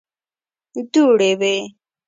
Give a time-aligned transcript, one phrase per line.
[0.91, 1.55] دوړې وې.